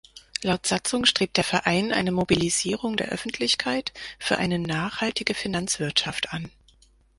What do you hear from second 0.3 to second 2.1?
Laut Satzung strebt der Verein